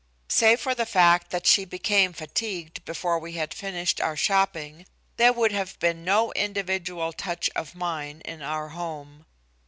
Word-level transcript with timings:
Save 0.29 0.59
for 0.61 0.73
the 0.73 0.87
fact 0.87 1.29
that 1.29 1.45
she 1.45 1.63
became 1.63 2.11
fatigued 2.11 2.83
before 2.85 3.19
we 3.19 3.33
had 3.33 3.53
finished 3.53 4.01
our 4.01 4.17
shopping, 4.17 4.87
there 5.17 5.31
would 5.31 5.51
have 5.51 5.77
been 5.77 6.03
no 6.03 6.31
individual 6.31 7.13
touch 7.13 7.51
of 7.55 7.75
mine 7.75 8.21
in 8.25 8.41
our 8.41 8.69
home. 8.69 9.27